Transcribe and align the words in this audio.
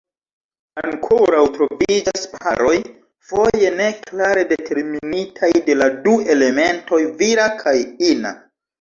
Ankoraŭ 0.83 1.41
troviĝas 1.57 2.23
paroj, 2.31 2.73
foje 3.33 3.75
ne 3.77 3.93
klare 4.09 4.49
determinitaj 4.55 5.55
de 5.71 5.79
la 5.85 5.93
du 6.05 6.19
elementoj 6.39 7.05
vira 7.25 7.51
kaj 7.65 7.81
ina. 8.15 8.39